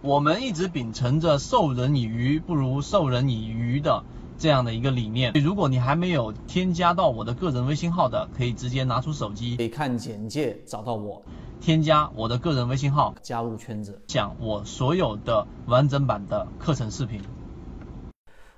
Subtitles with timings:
[0.00, 4.04] 我们一直秉承着授人以鱼不如授人以渔的
[4.38, 5.32] 这样的一个理念。
[5.42, 11.20] 如果你还没有添加到我的个人微信号的，可以直接拿出手机，可以看简介找到我，
[11.60, 17.20] 添加我的个人微信号，加入圈子，讲我所有的完整版的课程视频。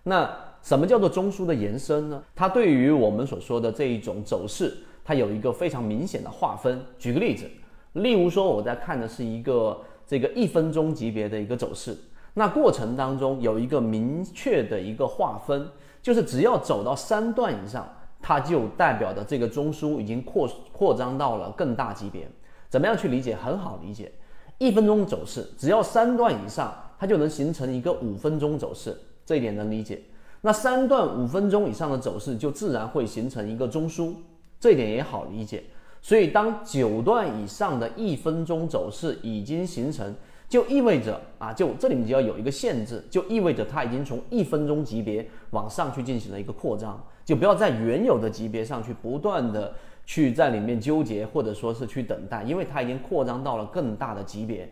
[0.02, 0.30] 那
[0.60, 2.22] 什么叫做中枢的延伸呢？
[2.34, 6.78] 它对于我们所说的这一种走势，它有一个非常明显的划分。
[6.98, 7.50] 举个例子，
[7.94, 9.80] 例如说我在看的是一个。
[10.10, 11.96] 这个一分钟级别的一个走势，
[12.34, 15.68] 那过程当中有一个明确的一个划分，
[16.02, 17.88] 就是只要走到三段以上，
[18.20, 22.28] 它就代表的这个中枢已经扩扩张到了更大级别。
[22.68, 23.36] 怎么样去理解？
[23.36, 24.10] 很好理解，
[24.58, 30.02] 一分钟走势只要三段以上，它就能形成一个五分钟走势，这一点能理解。
[30.40, 34.12] 那三段五分钟以上的走势就自然会形成一个中枢，
[34.58, 35.62] 这一点也好理解。
[36.02, 40.14] 所以，当九段以上的一分钟走势已经形成，
[40.48, 49.74] 就意味着啊，就这里面就要有一个限制，就意味着它已经从一分钟级别往上去进行了一个扩张，就不要在原有的级别上去不断的
[50.06, 54.66] 去在里面纠结，或者说是去等待，因为它已经扩张到了更大的级别。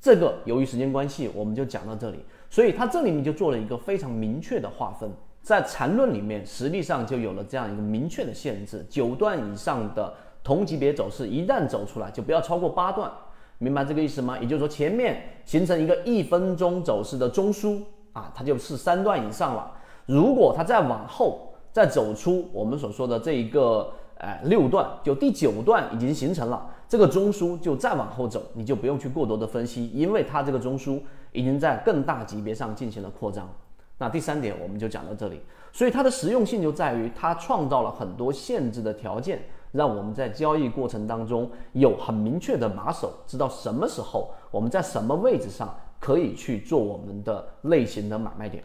[0.00, 2.18] 这个由于时间关系，我们就讲到这里。
[2.48, 5.10] 所以它这里面就做了一个非常明确的划分，
[5.42, 10.14] 在缠论里面实际上就有了这样一个明确的限制，九段以上的。
[10.44, 13.10] 同级别走势一旦走出来，就不要超过八段，
[13.56, 14.38] 明白这个意思吗？
[14.38, 17.80] 也就是说，前面形成一个一分钟走势的中枢
[18.12, 19.72] 啊，它就是三段以上了。
[20.04, 31.00] 如果它再往后再走出我们所说的这一个呃六段，就第九段已经形成了这个中枢，就再往后走，你就不用去过多的分析，因为它这个中枢
[31.32, 33.48] 已经在更大级别上进行了扩张。
[33.96, 35.40] 那第三点我们就讲到这里，
[35.72, 39.42] 所以它的实用性就在于它创造了很多限制的条件。
[39.74, 48.62] 让我们在交易过程当中有很明确的把手，知道什么时候我们在什么位置上可以去做我们的类型的买卖点。